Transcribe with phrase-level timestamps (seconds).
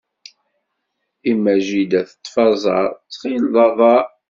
[1.31, 4.03] Imma jidda teṭṭef aẓaṛ, tɣil d aḍaṛ.